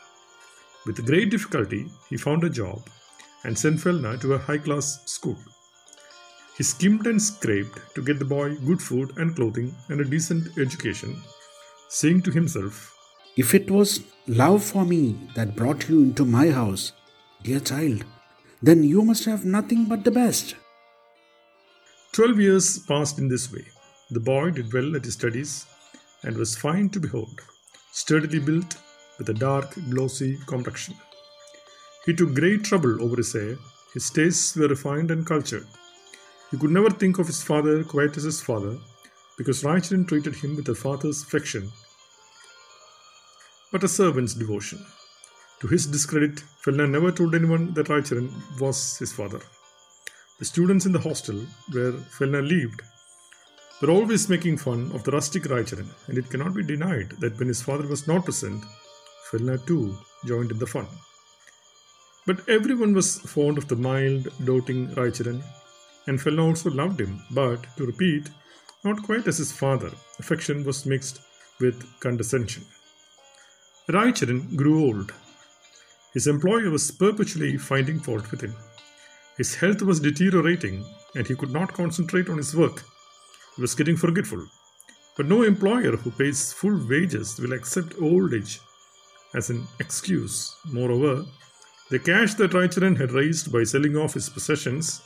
With 0.85 1.07
great 1.07 1.31
difficulty, 1.31 1.87
he 2.11 2.17
found 2.17 2.43
a 2.43 2.50
job 2.50 2.83
and 3.45 3.57
sent 3.57 3.79
Felna 3.79 4.19
to 4.23 4.35
a 4.35 4.38
high 4.38 4.59
class 4.59 5.05
school. 5.07 5.38
He 6.57 6.65
skimmed 6.65 7.07
and 7.07 7.23
scraped 7.23 7.95
to 7.95 8.03
get 8.03 8.19
the 8.19 8.25
boy 8.25 8.57
good 8.57 8.83
food 8.83 9.19
and 9.19 9.37
clothing 9.37 9.73
and 9.88 10.00
a 10.00 10.11
decent 10.17 10.59
education, 10.59 11.23
saying 11.88 12.23
to 12.23 12.33
himself, 12.33 12.98
If 13.42 13.54
it 13.54 13.71
was 13.71 14.02
love 14.26 14.64
for 14.64 14.85
me 14.85 15.16
that 15.37 15.54
brought 15.54 15.88
you 15.88 16.02
into 16.02 16.25
my 16.25 16.50
house, 16.50 16.90
dear 17.45 17.61
child, 17.61 18.04
then 18.61 18.83
you 18.83 19.02
must 19.02 19.26
have 19.26 19.45
nothing 19.45 19.85
but 19.85 20.02
the 20.02 20.11
best. 20.11 20.57
Twelve 22.11 22.40
years 22.40 22.80
passed 22.80 23.21
in 23.21 23.28
this 23.28 23.52
way. 23.52 23.64
The 24.11 24.18
boy 24.18 24.50
did 24.50 24.73
well 24.73 24.97
at 24.97 25.04
his 25.04 25.14
studies 25.14 25.66
and 26.25 26.37
was 26.37 26.57
fine 26.57 26.88
to 26.88 26.99
behold, 26.99 27.40
sturdily 27.92 28.40
built 28.40 28.75
with 29.18 29.28
a 29.28 29.35
dark, 29.35 29.73
glossy 29.88 30.37
complexion. 30.49 30.97
He 32.07 32.14
took 32.14 32.35
great 32.35 32.64
trouble 32.64 33.00
over 33.00 33.14
his 33.14 33.35
hair, 33.35 33.57
his 33.95 34.11
tastes 34.11 34.57
were 34.57 34.66
refined 34.66 35.12
and 35.12 35.25
cultured. 35.25 35.68
He 36.50 36.57
could 36.57 36.71
never 36.73 36.90
think 36.90 37.21
of 37.21 37.28
his 37.28 37.40
father 37.40 37.85
quite 37.85 38.16
as 38.16 38.25
his 38.25 38.42
father, 38.42 38.76
because 39.37 39.62
Raicharan 39.62 40.09
treated 40.09 40.35
him 40.35 40.57
with 40.57 40.68
a 40.71 40.75
father's 40.75 41.23
affection, 41.23 41.71
but 43.73 43.85
a 43.85 43.89
servant's 43.89 44.35
devotion. 44.35 44.85
To 45.61 45.67
his 45.67 45.87
discredit, 45.87 46.37
Felna 46.65 46.89
never 46.89 47.11
told 47.11 47.35
anyone 47.35 47.75
that 47.75 47.89
Raicharan 47.89 48.31
was 48.61 48.99
his 48.99 49.13
father. 49.13 49.41
The 50.39 50.45
students 50.45 50.87
in 50.87 50.93
the 50.93 51.01
hostel 51.01 51.45
where 51.73 51.93
Felna 51.93 52.41
lived 52.41 52.83
were 53.83 53.91
always 53.91 54.29
making 54.29 54.59
fun 54.59 54.91
of 54.95 55.05
the 55.05 55.11
rustic 55.11 55.45
Raicharan, 55.45 55.89
and 56.07 56.17
it 56.17 56.31
cannot 56.31 56.55
be 56.55 56.63
denied 56.63 57.11
that 57.19 57.39
when 57.39 57.49
his 57.49 57.63
father 57.63 57.87
was 57.87 58.07
not 58.07 58.25
present, 58.25 58.65
Felna 59.31 59.59
too 59.67 59.97
joined 60.27 60.51
in 60.51 60.59
the 60.59 60.67
fun. 60.67 60.87
But 62.27 62.49
everyone 62.49 62.95
was 62.95 63.19
fond 63.19 63.59
of 63.59 63.69
the 63.69 63.77
mild, 63.77 64.29
doting 64.45 64.89
Raicharan, 64.95 65.43
and 66.07 66.21
Felna 66.21 66.45
also 66.45 66.71
loved 66.71 67.01
him, 67.01 67.23
but, 67.31 67.67
to 67.77 67.87
repeat, 67.87 68.31
not 68.85 69.03
quite 69.03 69.27
as 69.27 69.39
his 69.39 69.53
father. 69.53 69.91
Affection 70.19 70.65
was 70.65 70.87
mixed 70.87 71.21
with 71.61 71.85
condescension. 72.01 72.65
Raicharan 73.88 74.54
grew 74.54 74.85
old. 74.85 75.14
His 76.12 76.26
employer 76.26 76.68
was 76.68 76.90
perpetually 76.90 77.57
finding 77.57 77.99
fault 77.99 78.30
with 78.30 78.42
him. 78.42 78.54
His 79.38 79.54
health 79.54 79.80
was 79.80 79.99
deteriorating, 80.00 80.85
and 81.14 81.26
he 81.26 81.35
could 81.35 81.52
not 81.52 81.73
concentrate 81.73 82.28
on 82.28 82.37
his 82.37 82.54
work. 82.54 82.85
He 83.57 83.62
was 83.62 83.75
getting 83.75 83.97
forgetful. 83.97 84.47
But 85.16 85.26
no 85.26 85.42
employer 85.42 85.97
who 85.97 86.11
pays 86.11 86.52
full 86.52 86.78
wages 86.87 87.40
will 87.40 87.54
accept 87.54 88.00
old 88.00 88.35
age 88.35 88.61
as 89.35 89.49
an 89.49 89.66
excuse. 89.80 90.54
Moreover, 90.71 91.25
the 91.88 91.99
cash 91.99 92.35
that 92.35 92.52
Raicharan 92.52 92.99
had 92.99 93.12
raised 93.12 93.50
by 93.50 93.64
selling 93.64 93.97
off 93.97 94.14
his 94.14 94.28
possessions 94.28 95.00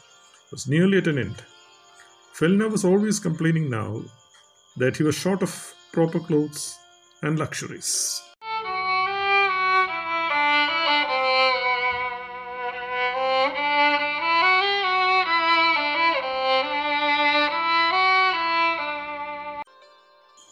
was 0.51 0.67
nearly 0.67 0.99
at 0.99 1.07
an 1.07 1.19
end. 1.19 1.45
Felna 2.35 2.69
was 2.69 2.85
always 2.85 3.21
complaining 3.21 3.71
now 3.71 4.03
that 4.77 4.97
he 4.97 5.05
was 5.05 5.15
short 5.15 5.43
of 5.43 5.75
proper 5.93 6.19
clothes 6.19 6.77
and 7.23 7.39
luxuries. 7.39 8.21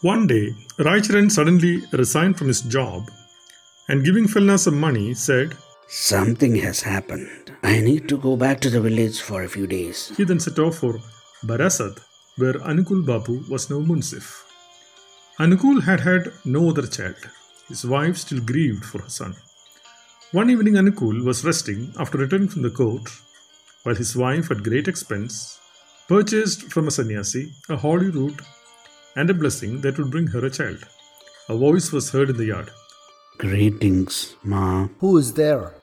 One 0.01 0.25
day, 0.25 0.55
Raicharan 0.79 1.29
suddenly 1.29 1.83
resigned 1.91 2.35
from 2.35 2.47
his 2.47 2.61
job 2.61 3.11
and 3.87 4.03
giving 4.03 4.27
Felna 4.27 4.57
some 4.57 4.79
money 4.79 5.13
said, 5.13 5.55
Something 5.87 6.55
has 6.55 6.81
happened. 6.81 7.51
I 7.61 7.81
need 7.81 8.09
to 8.09 8.17
go 8.17 8.35
back 8.35 8.59
to 8.61 8.71
the 8.71 8.81
village 8.81 9.21
for 9.21 9.43
a 9.43 9.47
few 9.47 9.67
days. 9.67 10.11
He 10.17 10.23
then 10.23 10.39
set 10.39 10.57
off 10.57 10.77
for 10.79 10.99
Barasat, 11.45 11.99
where 12.37 12.53
Anukul 12.53 13.05
Babu 13.05 13.43
was 13.47 13.69
now 13.69 13.77
Munsif. 13.77 14.43
Anukul 15.39 15.83
had 15.83 15.99
had 15.99 16.31
no 16.45 16.69
other 16.69 16.87
child. 16.87 17.29
His 17.67 17.85
wife 17.85 18.17
still 18.17 18.41
grieved 18.41 18.83
for 18.83 19.03
her 19.03 19.09
son. 19.09 19.35
One 20.31 20.49
evening, 20.49 20.73
Anukul 20.75 21.23
was 21.23 21.45
resting 21.45 21.93
after 21.99 22.17
returning 22.17 22.47
from 22.47 22.63
the 22.63 22.71
court, 22.71 23.07
while 23.83 23.93
his 23.93 24.15
wife, 24.15 24.49
at 24.49 24.63
great 24.63 24.87
expense, 24.87 25.59
purchased 26.07 26.71
from 26.71 26.87
a 26.87 26.91
sannyasi 26.91 27.51
a 27.69 27.77
holy 27.77 28.09
root 28.09 28.41
and 29.15 29.29
a 29.29 29.33
blessing 29.33 29.81
that 29.81 29.97
would 29.97 30.11
bring 30.11 30.27
her 30.27 30.45
a 30.45 30.49
child. 30.49 30.83
A 31.49 31.55
voice 31.55 31.91
was 31.91 32.11
heard 32.11 32.29
in 32.29 32.37
the 32.37 32.45
yard. 32.45 32.71
Greetings, 33.37 34.35
Ma. 34.43 34.87
Who 34.99 35.17
is 35.17 35.33
there? 35.33 35.73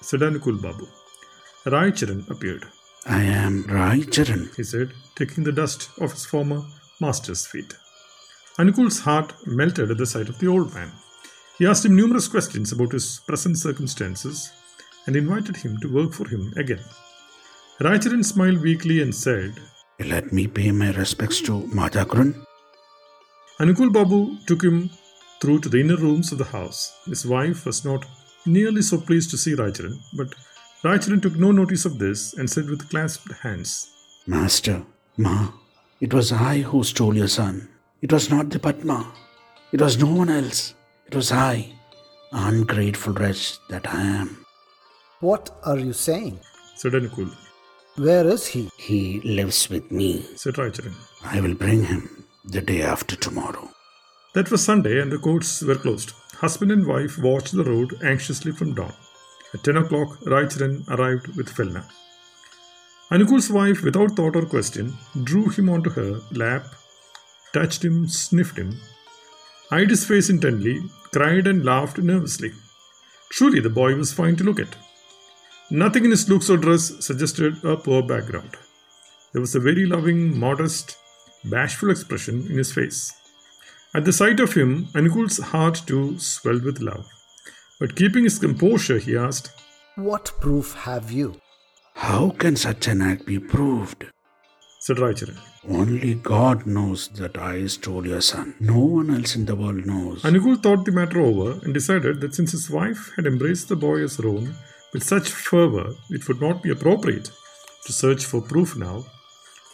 said 0.00 0.20
Anukul 0.20 0.60
Babu. 0.60 0.86
Raicharan 1.64 2.28
appeared. 2.30 2.64
I 3.06 3.22
am 3.22 3.64
Raicharan. 3.64 4.54
he 4.56 4.62
said, 4.62 4.92
taking 5.16 5.44
the 5.44 5.52
dust 5.52 5.90
off 6.00 6.12
his 6.12 6.26
former 6.26 6.62
master's 7.00 7.46
feet. 7.46 7.74
Anukul's 8.58 9.00
heart 9.00 9.32
melted 9.46 9.90
at 9.90 9.98
the 9.98 10.06
sight 10.06 10.28
of 10.28 10.38
the 10.38 10.46
old 10.46 10.74
man. 10.74 10.92
He 11.58 11.66
asked 11.66 11.84
him 11.84 11.96
numerous 11.96 12.28
questions 12.28 12.72
about 12.72 12.92
his 12.92 13.20
present 13.26 13.58
circumstances 13.58 14.52
and 15.06 15.16
invited 15.16 15.56
him 15.56 15.78
to 15.78 15.92
work 15.92 16.12
for 16.12 16.28
him 16.28 16.52
again. 16.56 16.82
Raicharan 17.80 18.24
smiled 18.24 18.60
weakly 18.60 19.00
and 19.02 19.14
said, 19.14 19.54
Let 20.04 20.32
me 20.32 20.46
pay 20.46 20.70
my 20.72 20.90
respects 20.92 21.40
to 21.42 21.62
Majakuran. 21.74 22.34
Anukul 23.60 23.92
Babu 23.92 24.36
took 24.46 24.62
him 24.62 24.90
through 25.40 25.60
to 25.60 25.68
the 25.68 25.80
inner 25.80 25.96
rooms 25.96 26.32
of 26.32 26.38
the 26.38 26.44
house. 26.44 26.92
His 27.06 27.26
wife 27.26 27.66
was 27.66 27.84
not 27.84 28.04
nearly 28.46 28.82
so 28.82 28.98
pleased 28.98 29.30
to 29.30 29.36
see 29.36 29.54
Raicharan, 29.54 29.98
but 30.16 30.28
Raicharan 30.84 31.22
took 31.22 31.36
no 31.36 31.52
notice 31.52 31.84
of 31.84 31.98
this 31.98 32.34
and 32.34 32.50
said 32.50 32.68
with 32.68 32.88
clasped 32.90 33.32
hands, 33.42 33.88
Master, 34.26 34.82
Ma, 35.16 35.52
it 36.00 36.12
was 36.12 36.32
I 36.32 36.58
who 36.58 36.82
stole 36.82 37.16
your 37.16 37.28
son. 37.28 37.68
It 38.00 38.12
was 38.12 38.30
not 38.30 38.50
the 38.50 38.58
Padma. 38.58 39.12
It 39.72 39.80
was 39.80 39.98
no 39.98 40.12
one 40.12 40.28
else. 40.28 40.74
It 41.06 41.14
was 41.14 41.30
I, 41.30 41.72
ungrateful 42.32 43.12
wretch 43.14 43.58
that 43.68 43.86
I 43.92 44.02
am. 44.02 44.44
What 45.20 45.50
are 45.64 45.78
you 45.78 45.92
saying? 45.92 46.40
said 46.74 46.92
Anukul. 46.92 47.30
Where 47.96 48.26
is 48.26 48.46
he? 48.46 48.70
He 48.78 49.20
lives 49.20 49.68
with 49.68 49.90
me. 49.90 50.22
Said 50.36 50.54
Raicharan. 50.54 50.94
I 51.24 51.40
will 51.42 51.54
bring 51.54 51.84
him 51.84 52.24
the 52.42 52.62
day 52.62 52.80
after 52.80 53.16
tomorrow. 53.16 53.70
That 54.34 54.50
was 54.50 54.64
Sunday 54.64 54.98
and 55.00 55.12
the 55.12 55.18
courts 55.18 55.60
were 55.60 55.74
closed. 55.74 56.12
Husband 56.36 56.72
and 56.72 56.86
wife 56.86 57.18
watched 57.18 57.52
the 57.52 57.64
road 57.64 58.02
anxiously 58.02 58.52
from 58.52 58.72
dawn. 58.74 58.94
At 59.52 59.62
10 59.64 59.76
o'clock, 59.76 60.18
Raicharan 60.20 60.88
arrived 60.88 61.36
with 61.36 61.50
Felna. 61.50 61.86
Anukul's 63.10 63.50
wife, 63.50 63.82
without 63.82 64.12
thought 64.12 64.36
or 64.36 64.46
question, 64.46 64.96
drew 65.22 65.50
him 65.50 65.68
onto 65.68 65.90
her 65.90 66.18
lap, 66.30 66.64
touched 67.52 67.84
him, 67.84 68.08
sniffed 68.08 68.56
him, 68.56 68.80
eyed 69.70 69.90
his 69.90 70.06
face 70.06 70.30
intently, 70.30 70.80
cried 71.12 71.46
and 71.46 71.62
laughed 71.62 71.98
nervously. 71.98 72.52
Truly, 73.28 73.60
the 73.60 73.68
boy 73.68 73.94
was 73.96 74.14
fine 74.14 74.36
to 74.36 74.44
look 74.44 74.58
at. 74.58 74.74
Nothing 75.72 76.04
in 76.04 76.10
his 76.10 76.28
looks 76.28 76.50
or 76.50 76.58
dress 76.58 76.92
suggested 77.02 77.64
a 77.64 77.78
poor 77.78 78.02
background. 78.02 78.58
There 79.32 79.40
was 79.40 79.54
a 79.54 79.60
very 79.60 79.86
loving, 79.86 80.38
modest, 80.38 80.98
bashful 81.46 81.90
expression 81.90 82.46
in 82.50 82.58
his 82.58 82.74
face. 82.74 83.14
At 83.94 84.04
the 84.04 84.12
sight 84.12 84.38
of 84.38 84.52
him, 84.52 84.88
Anukul's 84.92 85.38
heart 85.38 85.80
too 85.86 86.18
swelled 86.18 86.64
with 86.64 86.80
love. 86.80 87.06
But 87.80 87.96
keeping 87.96 88.24
his 88.24 88.38
composure, 88.38 88.98
he 88.98 89.16
asked, 89.16 89.50
What 89.96 90.32
proof 90.42 90.74
have 90.74 91.10
you? 91.10 91.40
How 91.94 92.28
can 92.32 92.56
such 92.56 92.86
an 92.88 93.00
act 93.00 93.24
be 93.24 93.38
proved? 93.38 94.04
said 94.78 94.98
Raicharan. 94.98 95.38
Only 95.66 96.16
God 96.16 96.66
knows 96.66 97.08
that 97.14 97.38
I 97.38 97.64
stole 97.66 98.06
your 98.06 98.20
son. 98.20 98.56
No 98.60 98.78
one 98.78 99.08
else 99.08 99.36
in 99.36 99.46
the 99.46 99.56
world 99.56 99.86
knows. 99.86 100.20
Anukul 100.22 100.62
thought 100.62 100.84
the 100.84 100.92
matter 100.92 101.22
over 101.22 101.64
and 101.64 101.72
decided 101.72 102.20
that 102.20 102.34
since 102.34 102.52
his 102.52 102.68
wife 102.68 103.10
had 103.16 103.24
embraced 103.24 103.70
the 103.70 103.76
boy 103.76 104.02
as 104.02 104.18
her 104.18 104.28
own 104.28 104.54
with 104.92 105.02
such 105.02 105.30
fervor, 105.30 105.94
it 106.10 106.26
would 106.28 106.40
not 106.40 106.62
be 106.62 106.70
appropriate 106.70 107.30
to 107.84 107.92
search 107.92 108.24
for 108.24 108.40
proof 108.40 108.76
now. 108.76 109.04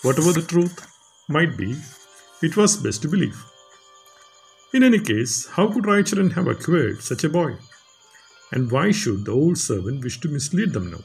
Whatever 0.03 0.33
the 0.33 0.43
truth 0.43 0.87
might 1.29 1.57
be, 1.57 1.77
it 2.43 2.57
was 2.57 2.77
best 2.77 3.03
to 3.03 3.09
believe. 3.09 3.45
In 4.73 4.83
any 4.83 5.01
case, 5.01 5.47
how 5.47 5.73
could 5.73 5.85
Raicharan 5.85 6.33
have 6.33 6.47
acquired 6.47 7.03
such 7.03 7.25
a 7.25 7.29
boy? 7.29 7.57
And 8.53 8.71
why 8.71 8.93
should 8.93 9.25
the 9.25 9.33
old 9.33 9.59
servant 9.59 10.05
wish 10.05 10.21
to 10.21 10.29
mislead 10.29 10.73
them 10.73 10.91
now? 10.91 11.05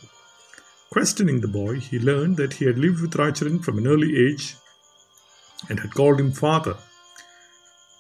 Questioning 0.92 1.42
the 1.42 1.48
boy, 1.48 1.80
he 1.80 2.00
learned 2.00 2.38
that 2.38 2.54
he 2.54 2.66
had 2.66 2.78
lived 2.78 3.02
with 3.02 3.18
Raicharan 3.18 3.64
from 3.64 3.78
an 3.78 3.88
early 3.88 4.16
age 4.28 4.56
and 5.70 5.80
had 5.80 5.94
called 5.94 6.20
him 6.20 6.32
father 6.32 6.78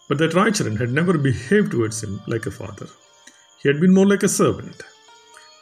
but 0.08 0.18
that 0.18 0.34
Raicharan 0.34 0.78
had 0.78 0.92
never 0.92 1.18
behaved 1.18 1.72
towards 1.72 2.04
him 2.04 2.22
like 2.28 2.46
a 2.46 2.52
father. 2.52 2.88
He 3.62 3.70
had 3.70 3.80
been 3.80 3.94
more 3.94 4.06
like 4.06 4.24
a 4.24 4.30
servant. 4.30 4.84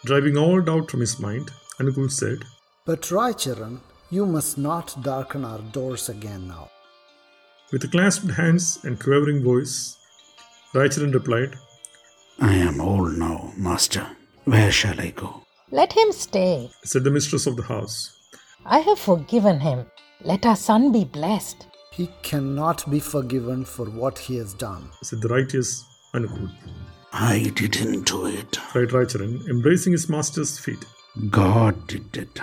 Driving 0.05 0.37
all 0.37 0.61
doubt 0.61 0.89
from 0.89 0.99
his 1.01 1.19
mind, 1.19 1.51
Anukul 1.79 2.09
said, 2.11 2.43
But 2.85 3.01
Raicharan, 3.11 3.79
you 4.09 4.25
must 4.25 4.57
not 4.57 4.95
darken 5.03 5.45
our 5.45 5.59
doors 5.59 6.09
again 6.09 6.47
now. 6.47 6.69
with 7.71 7.89
clasped 7.91 8.31
hands 8.31 8.79
and 8.83 8.99
quavering 8.99 9.43
voice, 9.43 9.97
Raicharan 10.73 11.13
replied, 11.13 11.55
I 12.39 12.55
am 12.55 12.81
old 12.81 13.13
now, 13.17 13.53
master. 13.55 14.05
Where 14.45 14.71
shall 14.71 14.99
I 14.99 15.11
go? 15.11 15.43
Let 15.69 15.93
him 15.93 16.11
stay. 16.11 16.69
said 16.83 17.03
the 17.03 17.11
mistress 17.11 17.45
of 17.47 17.55
the 17.55 17.63
house. 17.63 18.17
I 18.65 18.79
have 18.79 18.99
forgiven 18.99 19.59
him. 19.59 19.85
Let 20.23 20.45
our 20.45 20.55
son 20.55 20.91
be 20.91 21.05
blessed. 21.05 21.67
He 21.91 22.09
cannot 22.23 22.89
be 22.89 22.99
forgiven 22.99 23.63
for 23.65 23.85
what 23.85 24.17
he 24.17 24.37
has 24.37 24.53
done. 24.53 24.89
said 25.03 25.21
the 25.21 25.27
righteous 25.29 25.85
Anukul. 26.13 26.49
I 27.13 27.51
didn't 27.55 28.07
do 28.07 28.25
it. 28.25 28.57
cried 28.71 28.89
Raicharan, 28.89 29.47
embracing 29.49 29.91
his 29.91 30.09
master's 30.09 30.57
feet. 30.57 30.85
God 31.29 31.87
did 31.87 32.15
it. 32.15 32.39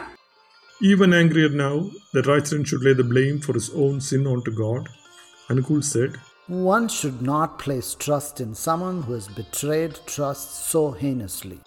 Even 0.82 1.14
angrier 1.14 1.48
now 1.48 1.90
that 2.12 2.26
Raicharan 2.26 2.66
should 2.66 2.82
lay 2.82 2.92
the 2.92 3.02
blame 3.02 3.40
for 3.40 3.54
his 3.54 3.70
own 3.70 4.00
sin 4.00 4.26
onto 4.26 4.50
God, 4.54 4.88
Anukul 5.48 5.82
said, 5.82 6.16
One 6.48 6.88
should 6.88 7.22
not 7.22 7.58
place 7.58 7.94
trust 7.94 8.40
in 8.40 8.54
someone 8.54 9.02
who 9.02 9.14
has 9.14 9.26
betrayed 9.28 9.98
trust 10.06 10.66
so 10.66 10.92
heinously. 10.92 11.60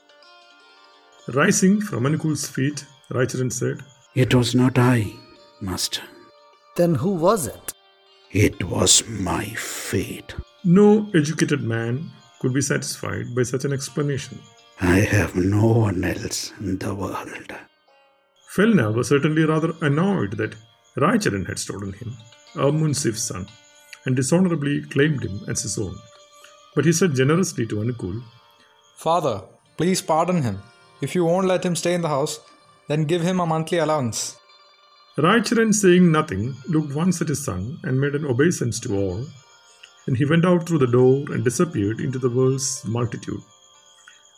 Rising 1.28 1.82
from 1.82 2.04
Anukul's 2.04 2.48
feet, 2.48 2.86
Raicharan 3.10 3.52
said, 3.52 3.82
It 4.14 4.36
was 4.36 4.54
not 4.54 4.78
I, 4.78 5.12
master. 5.60 6.04
Then 6.76 6.96
who 6.96 7.12
was 7.16 7.48
it? 7.48 7.74
It 8.32 8.64
was 8.64 9.08
my 9.10 9.46
fate. 9.56 10.36
No 10.64 11.10
educated 11.14 11.62
man 11.62 12.12
could 12.42 12.54
be 12.54 12.62
satisfied 12.62 13.36
by 13.36 13.44
such 13.44 13.66
an 13.66 13.72
explanation. 13.72 14.40
I 14.82 15.02
have 15.16 15.36
no 15.36 15.68
one 15.88 16.04
else 16.04 16.52
in 16.60 16.80
the 16.80 16.94
world. 16.96 17.54
Felna 18.56 18.92
was 18.92 19.10
certainly 19.10 19.44
rather 19.44 19.74
annoyed 19.82 20.38
that 20.38 20.56
Raicharan 20.98 21.48
had 21.48 21.60
stolen 21.60 21.94
him, 21.94 22.18
a 22.56 22.72
Munsif's 22.72 23.22
son, 23.22 23.48
and 24.06 24.16
dishonorably 24.16 24.82
claimed 24.82 25.24
him 25.24 25.40
as 25.48 25.62
his 25.62 25.78
own. 25.78 25.96
But 26.76 26.86
he 26.86 26.94
said 26.94 27.14
generously 27.14 27.68
to 27.68 27.76
Anukul, 27.76 28.24
Father, 28.98 29.44
please 29.78 30.02
pardon 30.02 30.42
him. 30.42 30.64
If 31.00 31.14
you 31.14 31.26
won't 31.26 31.48
let 31.48 31.64
him 31.64 31.76
stay 31.76 31.94
in 31.94 32.02
the 32.02 32.16
house, 32.18 32.40
then 32.88 33.06
give 33.06 33.22
him 33.22 33.40
a 33.40 33.46
monthly 33.46 33.78
allowance. 33.78 34.36
Raicharan, 35.18 35.74
saying 35.74 36.12
nothing, 36.12 36.56
looked 36.68 36.96
once 36.96 37.22
at 37.22 37.28
his 37.28 37.46
son 37.46 37.78
and 37.84 38.02
made 38.02 38.16
an 38.16 38.26
obeisance 38.26 38.80
to 38.80 38.98
all. 38.98 39.26
Then 40.12 40.18
he 40.18 40.26
went 40.26 40.44
out 40.44 40.68
through 40.68 40.80
the 40.80 40.88
door 40.88 41.24
and 41.32 41.42
disappeared 41.42 42.02
into 42.02 42.20
the 42.20 42.30
world's 42.30 42.84
multitude. 42.84 43.42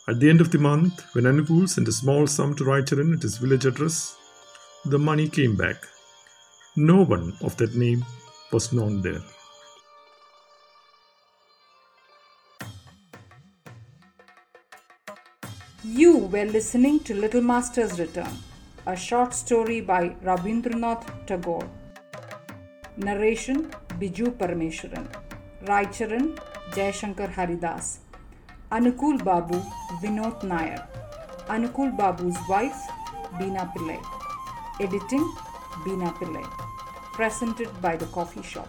At 0.08 0.20
the 0.20 0.30
end 0.30 0.40
of 0.40 0.52
the 0.52 0.58
month, 0.58 1.02
when 1.14 1.24
Anukul 1.24 1.68
sent 1.68 1.88
a 1.88 1.92
small 1.92 2.28
sum 2.28 2.54
to 2.54 2.62
Raicharan 2.62 3.12
at 3.16 3.22
his 3.22 3.38
village 3.38 3.66
address, 3.66 4.16
the 4.84 5.00
money 5.00 5.28
came 5.28 5.56
back. 5.56 5.78
No 6.76 7.02
one 7.04 7.36
of 7.40 7.56
that 7.56 7.74
name 7.74 8.04
was 8.52 8.72
known 8.72 9.02
there. 9.02 9.20
You 15.82 16.18
were 16.18 16.44
listening 16.44 17.00
to 17.00 17.14
Little 17.16 17.42
Master's 17.42 17.98
Return, 17.98 18.38
a 18.86 18.94
short 18.94 19.34
story 19.34 19.80
by 19.80 20.10
Rabindranath 20.22 21.26
Tagore. 21.26 21.68
Narration 22.96 23.68
Biju 23.98 24.36
Parameswaran. 24.38 25.23
Raicharan 25.66 26.38
Jayashankar 26.74 27.30
Haridas. 27.32 28.00
Anukul 28.70 29.22
Babu 29.24 29.62
Vinod 30.02 30.42
Nair. 30.44 30.86
Anukul 31.48 31.96
Babu's 31.96 32.36
wife 32.48 32.76
Beena 33.38 33.72
Pillai. 33.72 33.98
Editing 34.80 35.24
Beena 35.84 36.12
Pillai. 36.18 36.44
Presented 37.14 37.70
by 37.80 37.96
The 37.96 38.06
Coffee 38.06 38.42
Shop. 38.42 38.68